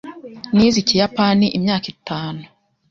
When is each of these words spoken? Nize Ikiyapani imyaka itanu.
Nize 0.55 0.77
Ikiyapani 0.83 1.45
imyaka 1.57 1.87
itanu. 1.95 2.41